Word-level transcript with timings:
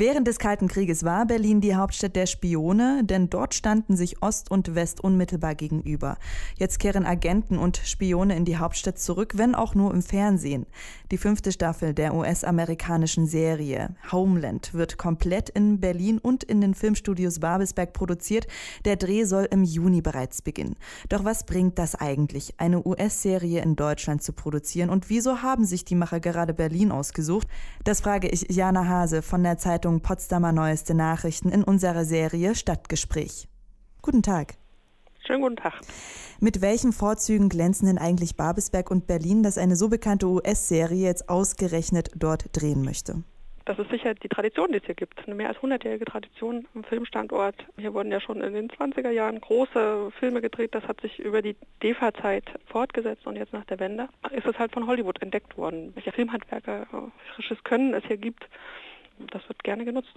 Während 0.00 0.28
des 0.28 0.38
Kalten 0.38 0.68
Krieges 0.68 1.02
war 1.02 1.26
Berlin 1.26 1.60
die 1.60 1.74
Hauptstadt 1.74 2.14
der 2.14 2.26
Spione, 2.26 3.00
denn 3.02 3.30
dort 3.30 3.52
standen 3.52 3.96
sich 3.96 4.22
Ost 4.22 4.48
und 4.48 4.76
West 4.76 5.02
unmittelbar 5.02 5.56
gegenüber. 5.56 6.18
Jetzt 6.56 6.78
kehren 6.78 7.04
Agenten 7.04 7.58
und 7.58 7.78
Spione 7.78 8.36
in 8.36 8.44
die 8.44 8.58
Hauptstadt 8.58 9.00
zurück, 9.00 9.32
wenn 9.38 9.56
auch 9.56 9.74
nur 9.74 9.92
im 9.92 10.02
Fernsehen. 10.02 10.66
Die 11.10 11.18
fünfte 11.18 11.50
Staffel 11.50 11.94
der 11.94 12.14
US-amerikanischen 12.14 13.26
Serie 13.26 13.96
Homeland 14.12 14.72
wird 14.72 14.98
komplett 14.98 15.48
in 15.48 15.80
Berlin 15.80 16.18
und 16.18 16.44
in 16.44 16.60
den 16.60 16.74
Filmstudios 16.74 17.40
Babelsberg 17.40 17.92
produziert. 17.92 18.46
Der 18.84 18.94
Dreh 18.94 19.24
soll 19.24 19.48
im 19.50 19.64
Juni 19.64 20.00
bereits 20.00 20.42
beginnen. 20.42 20.76
Doch 21.08 21.24
was 21.24 21.44
bringt 21.44 21.76
das 21.76 21.96
eigentlich, 21.96 22.54
eine 22.58 22.86
US-Serie 22.86 23.62
in 23.62 23.74
Deutschland 23.74 24.22
zu 24.22 24.32
produzieren 24.32 24.90
und 24.90 25.10
wieso 25.10 25.42
haben 25.42 25.64
sich 25.64 25.84
die 25.84 25.96
Macher 25.96 26.20
gerade 26.20 26.54
Berlin 26.54 26.92
ausgesucht? 26.92 27.48
Das 27.82 28.00
frage 28.00 28.28
ich 28.28 28.46
Jana 28.48 28.86
Hase 28.86 29.22
von 29.22 29.42
der 29.42 29.58
Zeitung 29.58 29.87
Zeitung 29.88 30.02
Potsdamer 30.02 30.52
Neueste 30.52 30.94
Nachrichten 30.94 31.48
in 31.50 31.64
unserer 31.64 32.04
Serie 32.04 32.54
Stadtgespräch. 32.54 33.48
Guten 34.02 34.22
Tag. 34.22 34.56
Schönen 35.26 35.40
guten 35.40 35.56
Tag. 35.56 35.80
Mit 36.40 36.60
welchen 36.60 36.92
Vorzügen 36.92 37.48
glänzen 37.48 37.86
denn 37.86 37.96
eigentlich 37.96 38.36
Babelsberg 38.36 38.90
und 38.90 39.06
Berlin, 39.06 39.42
dass 39.42 39.56
eine 39.56 39.76
so 39.76 39.88
bekannte 39.88 40.26
US-Serie 40.26 41.06
jetzt 41.06 41.30
ausgerechnet 41.30 42.10
dort 42.16 42.50
drehen 42.52 42.84
möchte? 42.84 43.22
Das 43.64 43.78
ist 43.78 43.90
sicher 43.90 44.12
die 44.12 44.28
Tradition, 44.28 44.72
die 44.72 44.78
es 44.78 44.84
hier 44.84 44.94
gibt. 44.94 45.26
Eine 45.26 45.34
mehr 45.34 45.48
als 45.48 45.56
100-jährige 45.58 46.04
Tradition 46.04 46.66
am 46.74 46.84
Filmstandort. 46.84 47.56
Hier 47.78 47.94
wurden 47.94 48.12
ja 48.12 48.20
schon 48.20 48.42
in 48.42 48.52
den 48.52 48.68
20er 48.68 49.10
Jahren 49.10 49.40
große 49.40 50.10
Filme 50.20 50.42
gedreht. 50.42 50.74
Das 50.74 50.84
hat 50.84 51.00
sich 51.00 51.18
über 51.18 51.40
die 51.40 51.56
DEFA-Zeit 51.82 52.44
fortgesetzt 52.66 53.26
und 53.26 53.36
jetzt 53.36 53.54
nach 53.54 53.64
der 53.64 53.78
Wende 53.80 54.08
ist 54.32 54.46
es 54.46 54.58
halt 54.58 54.72
von 54.72 54.86
Hollywood 54.86 55.22
entdeckt 55.22 55.56
worden. 55.56 55.92
Welche 55.94 56.12
Filmhandwerkerisches 56.12 57.64
Können 57.64 57.94
es 57.94 58.04
hier 58.04 58.18
gibt 58.18 58.46
das 59.30 59.46
wird 59.48 59.62
gerne 59.64 59.84
genutzt. 59.84 60.12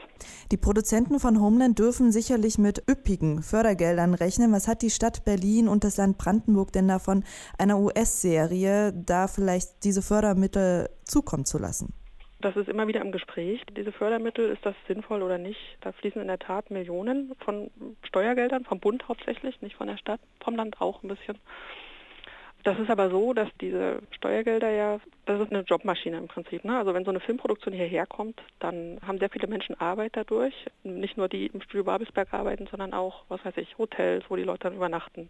Die 0.52 0.58
Produzenten 0.58 1.20
von 1.20 1.42
Homeland 1.42 1.80
dürfen 1.80 2.12
sicherlich 2.12 2.58
mit 2.58 2.84
üppigen 2.90 3.42
Fördergeldern 3.42 4.14
rechnen. 4.14 4.52
Was 4.52 4.68
hat 4.68 4.82
die 4.82 4.90
Stadt 4.90 5.26
Berlin 5.26 5.68
und 5.68 5.84
das 5.84 5.98
Land 5.98 6.18
Brandenburg 6.18 6.72
denn 6.72 6.88
davon, 6.88 7.24
einer 7.58 7.80
US-Serie 7.80 8.94
da 8.94 9.28
vielleicht 9.28 9.84
diese 9.84 10.02
Fördermittel 10.02 10.90
zukommen 11.04 11.46
zu 11.46 11.58
lassen? 11.58 11.94
Das 12.42 12.56
ist 12.56 12.70
immer 12.70 12.88
wieder 12.88 13.02
im 13.02 13.12
Gespräch. 13.12 13.62
Diese 13.78 13.92
Fördermittel, 13.92 14.50
ist 14.50 14.66
das 14.66 14.76
sinnvoll 14.88 15.22
oder 15.22 15.38
nicht? 15.38 15.60
Da 15.82 15.92
fließen 15.92 16.22
in 16.22 16.28
der 16.28 16.40
Tat 16.40 16.72
Millionen 16.72 17.34
von 17.46 17.70
Steuergeldern, 18.04 18.66
vom 18.66 18.80
Bund 18.80 19.08
hauptsächlich, 19.08 19.62
nicht 19.62 19.76
von 19.76 19.88
der 19.88 19.98
Stadt, 19.98 20.20
vom 20.44 20.56
Land 20.56 20.82
auch 20.82 21.04
ein 21.04 21.10
bisschen. 21.10 21.38
Das 22.64 22.78
ist 22.78 22.92
aber 22.92 23.10
so, 23.10 23.34
dass 23.34 23.50
diese 23.60 24.02
Steuergelder 24.12 24.70
ja, 24.70 25.00
das 25.26 25.42
ist 25.42 25.52
eine 25.52 25.62
Jobmaschine 25.62 26.18
im 26.18 26.28
Prinzip. 26.28 26.64
Ne? 26.64 26.78
Also 26.78 26.94
wenn 26.94 27.06
so 27.06 27.10
eine 27.10 27.20
Filmproduktion 27.20 27.74
hierher 27.74 28.06
kommt, 28.06 28.42
dann 28.60 29.00
haben 29.06 29.18
sehr 29.18 29.30
viele 29.30 29.48
Menschen 29.48 29.80
Arbeit 29.80 30.12
dadurch. 30.16 30.54
Nicht 30.84 31.18
nur 31.18 31.28
die 31.28 31.48
im 31.48 31.62
Studio 31.62 31.84
Babelsberg 31.86 32.34
arbeiten, 32.34 32.68
sondern 32.70 32.94
auch, 32.94 33.24
was 33.30 33.44
weiß 33.44 33.58
ich, 33.58 33.78
Hotels, 33.80 34.26
wo 34.30 34.36
die 34.36 34.44
Leute 34.44 34.66
dann 34.66 34.76
übernachten. 34.76 35.30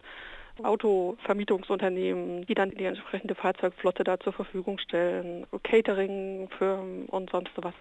Autovermietungsunternehmen, 0.61 2.45
die 2.45 2.53
dann 2.53 2.71
die 2.71 2.83
entsprechende 2.83 3.35
Fahrzeugflotte 3.35 4.03
da 4.03 4.19
zur 4.19 4.33
Verfügung 4.33 4.77
stellen, 4.79 5.47
Cateringfirmen 5.63 7.05
und 7.05 7.29
sonst 7.29 7.51
was. 7.55 7.73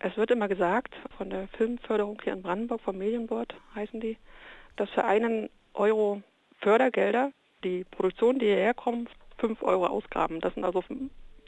Es 0.00 0.16
wird 0.16 0.32
immer 0.32 0.48
gesagt, 0.48 0.94
von 1.16 1.30
der 1.30 1.46
Filmförderung 1.56 2.18
hier 2.24 2.32
in 2.32 2.42
Brandenburg, 2.42 2.80
vom 2.80 2.98
Medienboard 2.98 3.54
heißen 3.76 4.00
die, 4.00 4.18
dass 4.74 4.90
für 4.90 5.04
einen 5.04 5.48
Euro 5.74 6.22
Fördergelder 6.58 7.30
die 7.64 7.84
Produktion, 7.84 8.38
die 8.38 8.46
hierher 8.46 8.74
kommt, 8.74 9.08
5 9.38 9.62
Euro 9.62 9.86
ausgraben. 9.86 10.40
Das 10.40 10.54
sind 10.54 10.64
also 10.64 10.82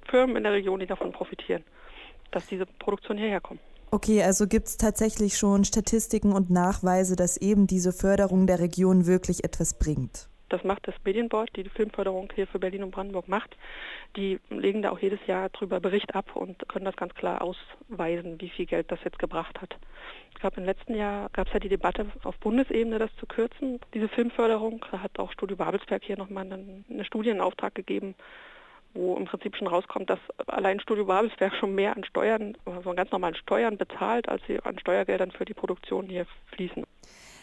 Firmen 0.09 0.37
in 0.37 0.43
der 0.43 0.53
Region, 0.53 0.81
die 0.81 0.87
davon 0.87 1.13
profitieren, 1.13 1.65
dass 2.31 2.47
diese 2.47 2.67
Produktion 2.67 3.19
hierher 3.19 3.41
kommt. 3.41 3.61
Okay, 3.91 4.23
also 4.23 4.49
gibt 4.49 4.67
es 4.67 4.77
tatsächlich 4.77 5.39
schon 5.39 5.65
Statistiken 5.65 6.33
und 6.33 6.51
Nachweise, 6.51 7.15
dass 7.15 7.37
eben 7.37 7.69
diese 7.69 7.93
Förderung 7.93 8.47
der 8.47 8.59
Region 8.59 9.07
wirklich 9.07 9.45
etwas 9.45 9.79
bringt? 9.79 10.29
Das 10.55 10.63
macht 10.63 10.87
das 10.87 10.95
Medienboard, 11.05 11.51
die 11.57 11.65
Filmförderung 11.65 12.29
hier 12.33 12.47
für 12.47 12.61
Berlin 12.61 12.85
und 12.85 12.93
Brandenburg 12.93 13.27
macht. 13.27 13.57
Die 14.15 14.39
legen 14.51 14.83
da 14.83 14.91
auch 14.91 15.01
jedes 15.01 15.19
Jahr 15.27 15.49
drüber 15.49 15.81
Bericht 15.81 16.15
ab 16.15 16.37
und 16.37 16.69
können 16.69 16.85
das 16.85 16.95
ganz 16.95 17.13
klar 17.17 17.43
ausweisen, 17.43 18.41
wie 18.41 18.51
viel 18.51 18.65
Geld 18.65 18.93
das 18.93 19.03
jetzt 19.05 19.19
gebracht 19.19 19.61
hat. 19.61 19.77
Ich 20.33 20.39
glaube, 20.39 20.61
im 20.61 20.65
letzten 20.65 20.95
Jahr 20.95 21.29
gab 21.33 21.49
es 21.49 21.55
ja 21.55 21.59
die 21.59 21.69
Debatte 21.69 22.07
auf 22.23 22.37
Bundesebene, 22.39 23.01
das 23.01 23.11
zu 23.17 23.27
kürzen, 23.27 23.81
diese 23.95 24.07
Filmförderung. 24.07 24.85
Da 24.93 25.01
hat 25.01 25.19
auch 25.19 25.33
Studio 25.33 25.57
Babelsberg 25.57 26.05
hier 26.05 26.17
nochmal 26.17 26.45
einen, 26.45 26.85
eine 26.89 27.05
Studie 27.05 27.31
in 27.31 27.41
Auftrag 27.41 27.75
gegeben, 27.75 28.15
wo 28.93 29.17
im 29.17 29.25
Prinzip 29.25 29.57
schon 29.57 29.67
rauskommt, 29.67 30.09
dass 30.09 30.21
allein 30.47 30.79
Studio 30.79 31.05
Babelsberg 31.05 31.53
schon 31.57 31.75
mehr 31.75 31.97
an 31.97 32.05
Steuern, 32.05 32.57
also 32.65 32.91
an 32.91 32.97
ganz 32.97 33.11
normalen 33.11 33.35
Steuern 33.35 33.77
bezahlt, 33.77 34.29
als 34.29 34.41
sie 34.47 34.61
an 34.61 34.79
Steuergeldern 34.79 35.33
für 35.33 35.47
die 35.47 35.55
Produktion 35.55 36.07
hier 36.07 36.27
fließen. 36.53 36.85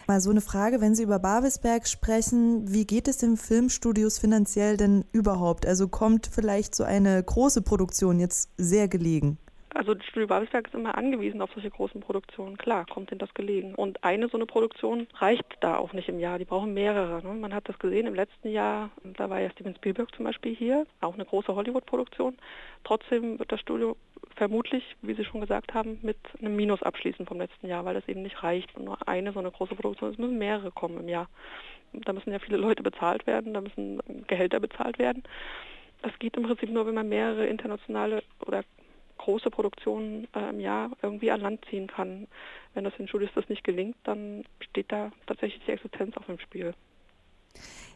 Mal 0.07 0.21
so 0.21 0.29
eine 0.29 0.41
Frage, 0.41 0.81
wenn 0.81 0.95
Sie 0.95 1.03
über 1.03 1.19
Babelsberg 1.19 1.87
sprechen, 1.87 2.71
wie 2.71 2.85
geht 2.85 3.07
es 3.07 3.17
den 3.17 3.37
Filmstudios 3.37 4.19
finanziell 4.19 4.77
denn 4.77 5.05
überhaupt? 5.11 5.65
Also 5.65 5.87
kommt 5.87 6.27
vielleicht 6.31 6.75
so 6.75 6.83
eine 6.83 7.21
große 7.21 7.61
Produktion 7.61 8.19
jetzt 8.19 8.49
sehr 8.57 8.87
gelegen? 8.87 9.37
Also 9.81 9.95
das 9.95 10.05
Studio 10.05 10.27
Babelsberg 10.27 10.67
ist 10.67 10.75
immer 10.75 10.95
angewiesen 10.95 11.41
auf 11.41 11.49
solche 11.55 11.71
großen 11.71 12.01
Produktionen. 12.01 12.55
Klar, 12.55 12.85
kommt 12.85 13.11
ihnen 13.11 13.17
das 13.17 13.33
gelegen. 13.33 13.73
Und 13.73 14.03
eine 14.03 14.27
so 14.27 14.37
eine 14.37 14.45
Produktion 14.45 15.07
reicht 15.15 15.57
da 15.61 15.77
auch 15.77 15.91
nicht 15.93 16.07
im 16.07 16.19
Jahr. 16.19 16.37
Die 16.37 16.45
brauchen 16.45 16.75
mehrere. 16.75 17.25
Ne? 17.25 17.33
Man 17.33 17.51
hat 17.51 17.67
das 17.67 17.79
gesehen 17.79 18.05
im 18.05 18.13
letzten 18.13 18.49
Jahr. 18.49 18.91
Da 19.03 19.31
war 19.31 19.39
ja 19.39 19.49
Steven 19.49 19.73
Spielberg 19.73 20.13
zum 20.13 20.25
Beispiel 20.25 20.55
hier, 20.55 20.85
auch 20.99 21.15
eine 21.15 21.25
große 21.25 21.55
Hollywood-Produktion. 21.55 22.37
Trotzdem 22.83 23.39
wird 23.39 23.51
das 23.51 23.59
Studio 23.59 23.97
vermutlich, 24.35 24.83
wie 25.01 25.15
Sie 25.15 25.25
schon 25.25 25.41
gesagt 25.41 25.73
haben, 25.73 25.97
mit 26.03 26.19
einem 26.39 26.55
Minus 26.55 26.83
abschließen 26.83 27.25
vom 27.25 27.39
letzten 27.39 27.65
Jahr, 27.65 27.83
weil 27.83 27.95
das 27.95 28.07
eben 28.07 28.21
nicht 28.21 28.43
reicht. 28.43 28.75
Und 28.75 28.85
nur 28.85 29.07
eine 29.07 29.31
so 29.31 29.39
eine 29.39 29.49
große 29.49 29.73
Produktion, 29.73 30.11
es 30.11 30.19
müssen 30.19 30.37
mehrere 30.37 30.69
kommen 30.69 30.99
im 30.99 31.09
Jahr. 31.09 31.27
Da 31.91 32.13
müssen 32.13 32.31
ja 32.31 32.37
viele 32.37 32.57
Leute 32.57 32.83
bezahlt 32.83 33.25
werden, 33.25 33.55
da 33.55 33.61
müssen 33.61 33.99
Gehälter 34.27 34.59
bezahlt 34.59 34.99
werden. 34.99 35.23
Das 36.03 36.11
geht 36.19 36.37
im 36.37 36.43
Prinzip 36.43 36.69
nur, 36.69 36.85
wenn 36.85 36.93
man 36.93 37.09
mehrere 37.09 37.47
internationale 37.47 38.21
oder 38.45 38.63
große 39.21 39.49
Produktionen 39.49 40.27
äh, 40.35 40.49
im 40.49 40.59
Jahr 40.59 40.91
irgendwie 41.01 41.31
an 41.31 41.41
Land 41.41 41.65
ziehen 41.69 41.87
kann. 41.87 42.27
Wenn 42.73 42.83
das 42.83 42.95
den 42.97 43.07
Studios 43.07 43.31
das 43.35 43.49
nicht 43.49 43.63
gelingt, 43.63 43.95
dann 44.03 44.43
steht 44.59 44.91
da 44.91 45.11
tatsächlich 45.27 45.63
die 45.65 45.71
Existenz 45.71 46.17
auf 46.17 46.25
dem 46.25 46.39
Spiel. 46.39 46.73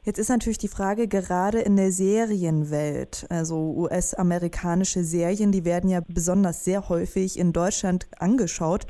Jetzt 0.04 0.20
ist 0.20 0.30
natürlich 0.30 0.60
die 0.60 0.68
Frage, 0.68 1.08
gerade 1.08 1.62
in 1.62 1.78
der 1.78 1.92
Serienwelt, 1.92 3.26
also 3.30 3.74
US-amerikanische 3.76 5.04
Serien, 5.04 5.52
die 5.52 5.66
werden 5.66 5.90
ja 5.90 6.02
besonders 6.08 6.64
sehr 6.64 6.90
häufig 6.90 7.40
in 7.40 7.54
Deutschland 7.54 8.08
angeschaut. 8.20 8.86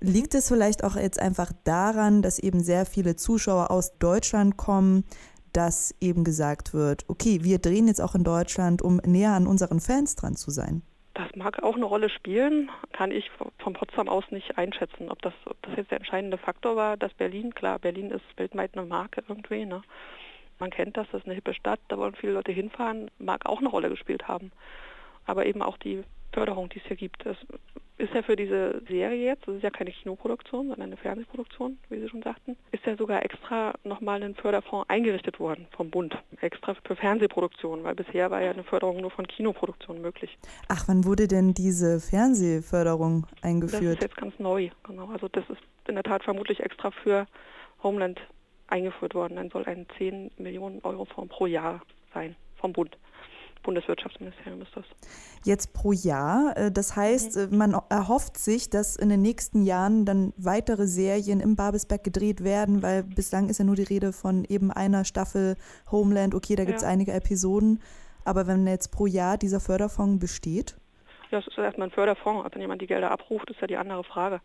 Liegt 0.00 0.34
es 0.34 0.48
vielleicht 0.48 0.82
auch 0.82 0.96
jetzt 0.96 1.20
einfach 1.20 1.52
daran, 1.62 2.20
dass 2.20 2.40
eben 2.40 2.64
sehr 2.64 2.84
viele 2.84 3.14
Zuschauer 3.14 3.70
aus 3.70 3.96
Deutschland 3.98 4.56
kommen, 4.56 5.04
dass 5.52 5.94
eben 6.00 6.24
gesagt 6.24 6.74
wird, 6.74 7.04
okay, 7.08 7.44
wir 7.44 7.58
drehen 7.58 7.86
jetzt 7.86 8.00
auch 8.00 8.16
in 8.16 8.24
Deutschland, 8.24 8.82
um 8.82 8.96
näher 9.06 9.32
an 9.32 9.46
unseren 9.46 9.78
Fans 9.78 10.16
dran 10.16 10.34
zu 10.34 10.50
sein? 10.50 10.82
Das 11.16 11.34
mag 11.34 11.62
auch 11.62 11.76
eine 11.76 11.86
Rolle 11.86 12.10
spielen, 12.10 12.70
kann 12.92 13.10
ich 13.10 13.30
von 13.58 13.72
Potsdam 13.72 14.06
aus 14.06 14.30
nicht 14.30 14.58
einschätzen, 14.58 15.08
ob 15.08 15.22
das, 15.22 15.32
ob 15.46 15.56
das 15.62 15.74
jetzt 15.74 15.90
der 15.90 15.96
entscheidende 15.96 16.36
Faktor 16.36 16.76
war, 16.76 16.98
dass 16.98 17.14
Berlin, 17.14 17.54
klar, 17.54 17.78
Berlin 17.78 18.10
ist 18.10 18.22
weltweit 18.36 18.76
eine 18.76 18.84
Marke 18.84 19.24
irgendwie, 19.26 19.64
ne? 19.64 19.80
Man 20.58 20.68
kennt 20.68 20.98
das, 20.98 21.06
das 21.12 21.22
ist 21.22 21.26
eine 21.26 21.34
hippe 21.34 21.54
Stadt, 21.54 21.80
da 21.88 21.96
wollen 21.96 22.14
viele 22.14 22.34
Leute 22.34 22.52
hinfahren, 22.52 23.10
mag 23.18 23.46
auch 23.46 23.60
eine 23.60 23.70
Rolle 23.70 23.88
gespielt 23.88 24.28
haben. 24.28 24.52
Aber 25.24 25.46
eben 25.46 25.62
auch 25.62 25.78
die 25.78 26.04
Förderung, 26.36 26.68
die 26.68 26.80
es 26.80 26.84
hier 26.84 26.96
gibt. 26.96 27.24
Das 27.24 27.38
ist 27.96 28.12
ja 28.12 28.20
für 28.20 28.36
diese 28.36 28.82
Serie 28.86 29.24
jetzt, 29.24 29.48
das 29.48 29.56
ist 29.56 29.62
ja 29.62 29.70
keine 29.70 29.90
Kinoproduktion, 29.90 30.68
sondern 30.68 30.88
eine 30.88 30.98
Fernsehproduktion, 30.98 31.78
wie 31.88 31.98
Sie 31.98 32.10
schon 32.10 32.22
sagten, 32.22 32.58
ist 32.72 32.84
ja 32.84 32.94
sogar 32.94 33.24
extra 33.24 33.72
nochmal 33.84 34.22
ein 34.22 34.34
Förderfonds 34.34 34.86
eingerichtet 34.90 35.40
worden 35.40 35.66
vom 35.70 35.88
Bund, 35.88 36.14
extra 36.42 36.74
für 36.84 36.94
Fernsehproduktion, 36.94 37.84
weil 37.84 37.94
bisher 37.94 38.30
war 38.30 38.42
ja 38.42 38.50
eine 38.50 38.64
Förderung 38.64 39.00
nur 39.00 39.10
von 39.10 39.26
Kinoproduktion 39.26 40.02
möglich. 40.02 40.36
Ach, 40.68 40.86
wann 40.88 41.06
wurde 41.06 41.26
denn 41.26 41.54
diese 41.54 42.00
Fernsehförderung 42.00 43.26
eingeführt? 43.40 43.82
Das 43.82 43.90
ist 43.94 44.02
jetzt 44.02 44.16
ganz 44.18 44.38
neu, 44.38 44.68
genau. 44.82 45.08
Also 45.08 45.28
das 45.28 45.48
ist 45.48 45.62
in 45.88 45.94
der 45.94 46.04
Tat 46.04 46.22
vermutlich 46.22 46.60
extra 46.60 46.90
für 46.90 47.26
Homeland 47.82 48.20
eingeführt 48.66 49.14
worden. 49.14 49.36
Dann 49.36 49.48
soll 49.48 49.64
ein 49.64 49.86
10 49.96 50.32
Millionen 50.36 50.80
Euro 50.82 51.06
Fonds 51.06 51.34
pro 51.34 51.46
Jahr 51.46 51.80
sein 52.12 52.36
vom 52.56 52.74
Bund. 52.74 52.98
Bundeswirtschaftsministerium 53.62 54.62
ist 54.62 54.74
das. 54.74 54.84
Jetzt 55.44 55.72
pro 55.72 55.92
Jahr. 55.92 56.56
Äh, 56.56 56.72
das 56.72 56.96
heißt, 56.96 57.36
mhm. 57.36 57.52
Äh, 57.52 57.56
man 57.56 57.76
erhofft 57.88 58.38
sich, 58.38 58.70
dass 58.70 58.96
in 58.96 59.08
den 59.08 59.22
nächsten 59.22 59.62
Jahren 59.62 60.04
dann 60.04 60.32
weitere 60.36 60.86
Serien 60.86 61.40
im 61.40 61.56
Babelsberg 61.56 62.02
gedreht 62.04 62.44
werden, 62.44 62.82
weil 62.82 63.02
bislang 63.02 63.48
ist 63.48 63.58
ja 63.58 63.64
nur 63.64 63.76
die 63.76 63.82
Rede 63.82 64.12
von 64.12 64.44
eben 64.44 64.70
einer 64.70 65.04
Staffel 65.04 65.56
Homeland. 65.90 66.34
Okay, 66.34 66.56
da 66.56 66.64
gibt 66.64 66.78
es 66.78 66.82
ja. 66.82 66.88
einige 66.88 67.12
Episoden. 67.12 67.80
Aber 68.24 68.46
wenn 68.46 68.66
jetzt 68.66 68.88
pro 68.88 69.06
Jahr 69.06 69.38
dieser 69.38 69.60
Förderfonds 69.60 70.20
besteht? 70.20 70.76
Ja, 71.30 71.38
es 71.38 71.46
ist 71.46 71.58
erstmal 71.58 71.88
ein 71.88 71.92
Förderfonds. 71.92 72.48
Wenn 72.52 72.60
jemand 72.60 72.82
die 72.82 72.86
Gelder 72.86 73.10
abruft, 73.10 73.50
ist 73.50 73.60
ja 73.60 73.66
die 73.66 73.76
andere 73.76 74.04
Frage. 74.04 74.40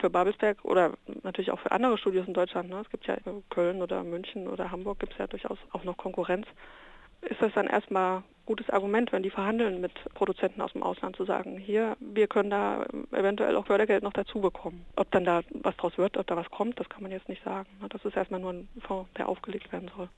Für 0.00 0.10
Babelsberg 0.10 0.64
oder 0.64 0.92
natürlich 1.22 1.50
auch 1.50 1.60
für 1.60 1.70
andere 1.70 1.98
Studios 1.98 2.26
in 2.26 2.34
Deutschland, 2.34 2.68
ne? 2.68 2.80
es 2.84 2.90
gibt 2.90 3.06
ja 3.06 3.16
Köln 3.50 3.80
oder 3.80 4.02
München 4.02 4.48
oder 4.48 4.70
Hamburg 4.70 4.98
gibt 4.98 5.12
es 5.12 5.18
ja 5.18 5.26
durchaus 5.26 5.58
auch 5.72 5.84
noch 5.84 5.96
Konkurrenz, 5.96 6.46
ist 7.22 7.40
das 7.40 7.52
dann 7.54 7.66
erstmal 7.66 8.22
gutes 8.46 8.70
Argument, 8.70 9.12
wenn 9.12 9.22
die 9.22 9.30
verhandeln 9.30 9.80
mit 9.80 9.92
Produzenten 10.14 10.60
aus 10.60 10.72
dem 10.72 10.82
Ausland, 10.82 11.16
zu 11.16 11.24
sagen, 11.24 11.58
hier, 11.58 11.96
wir 12.00 12.28
können 12.28 12.50
da 12.50 12.86
eventuell 13.12 13.56
auch 13.56 13.66
Fördergeld 13.66 14.02
noch 14.02 14.12
dazu 14.12 14.40
bekommen. 14.40 14.86
Ob 14.96 15.10
dann 15.10 15.24
da 15.24 15.42
was 15.62 15.76
draus 15.76 15.98
wird, 15.98 16.16
ob 16.16 16.26
da 16.26 16.36
was 16.36 16.50
kommt, 16.50 16.80
das 16.80 16.88
kann 16.88 17.02
man 17.02 17.12
jetzt 17.12 17.28
nicht 17.28 17.42
sagen. 17.44 17.68
Das 17.90 18.04
ist 18.04 18.16
erstmal 18.16 18.40
nur 18.40 18.52
ein 18.52 18.68
Fonds, 18.80 19.10
der 19.18 19.28
aufgelegt 19.28 19.70
werden 19.72 19.90
soll. 19.96 20.08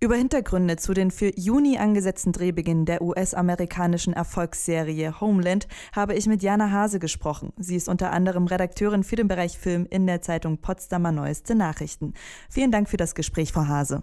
Über 0.00 0.16
Hintergründe 0.16 0.76
zu 0.76 0.92
den 0.92 1.10
für 1.10 1.30
Juni 1.34 1.78
angesetzten 1.78 2.32
Drehbeginn 2.32 2.84
der 2.84 3.00
US-amerikanischen 3.00 4.12
Erfolgsserie 4.12 5.20
Homeland 5.20 5.66
habe 5.94 6.14
ich 6.14 6.26
mit 6.26 6.42
Jana 6.42 6.70
Hase 6.70 6.98
gesprochen. 6.98 7.52
Sie 7.56 7.76
ist 7.76 7.88
unter 7.88 8.12
anderem 8.12 8.46
Redakteurin 8.46 9.02
für 9.02 9.16
den 9.16 9.28
Bereich 9.28 9.56
Film 9.56 9.86
in 9.88 10.06
der 10.06 10.20
Zeitung 10.20 10.58
Potsdamer 10.58 11.12
Neueste 11.12 11.54
Nachrichten. 11.54 12.12
Vielen 12.50 12.70
Dank 12.70 12.88
für 12.90 12.98
das 12.98 13.14
Gespräch, 13.14 13.52
Frau 13.52 13.66
Hase. 13.66 14.02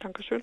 Dankeschön. 0.00 0.42